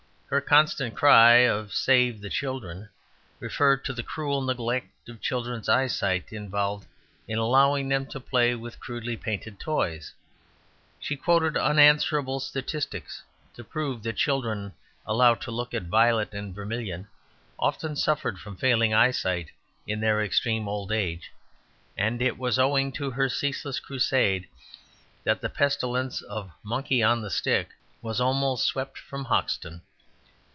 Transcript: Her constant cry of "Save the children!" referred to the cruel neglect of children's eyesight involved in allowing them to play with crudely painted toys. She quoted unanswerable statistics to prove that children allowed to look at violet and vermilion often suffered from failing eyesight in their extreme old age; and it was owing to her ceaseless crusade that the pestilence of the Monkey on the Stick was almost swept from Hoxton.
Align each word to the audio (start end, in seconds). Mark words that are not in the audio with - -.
Her 0.33 0.39
constant 0.39 0.95
cry 0.95 1.39
of 1.39 1.73
"Save 1.73 2.21
the 2.21 2.29
children!" 2.29 2.87
referred 3.41 3.83
to 3.83 3.91
the 3.91 4.01
cruel 4.01 4.41
neglect 4.41 5.09
of 5.09 5.19
children's 5.19 5.67
eyesight 5.67 6.31
involved 6.31 6.87
in 7.27 7.37
allowing 7.37 7.89
them 7.89 8.05
to 8.05 8.19
play 8.21 8.55
with 8.55 8.79
crudely 8.79 9.17
painted 9.17 9.59
toys. 9.59 10.13
She 11.01 11.17
quoted 11.17 11.57
unanswerable 11.57 12.39
statistics 12.39 13.21
to 13.55 13.65
prove 13.65 14.03
that 14.03 14.15
children 14.15 14.71
allowed 15.05 15.41
to 15.41 15.51
look 15.51 15.73
at 15.73 15.83
violet 15.91 16.31
and 16.33 16.55
vermilion 16.55 17.09
often 17.59 17.97
suffered 17.97 18.39
from 18.39 18.55
failing 18.55 18.93
eyesight 18.93 19.49
in 19.85 19.99
their 19.99 20.23
extreme 20.23 20.65
old 20.65 20.93
age; 20.93 21.29
and 21.97 22.21
it 22.21 22.37
was 22.37 22.57
owing 22.57 22.93
to 22.93 23.11
her 23.11 23.27
ceaseless 23.27 23.81
crusade 23.81 24.47
that 25.25 25.41
the 25.41 25.49
pestilence 25.49 26.21
of 26.21 26.47
the 26.47 26.53
Monkey 26.63 27.03
on 27.03 27.21
the 27.21 27.29
Stick 27.29 27.71
was 28.01 28.21
almost 28.21 28.63
swept 28.65 28.97
from 28.97 29.25
Hoxton. 29.25 29.81